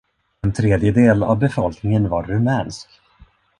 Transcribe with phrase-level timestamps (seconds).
[0.41, 2.89] En tredjedel av befolkningen var rumänsk.